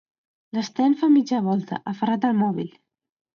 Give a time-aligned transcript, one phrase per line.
[0.57, 2.73] L'Sten fa mitja volta, aferrat al mòbil.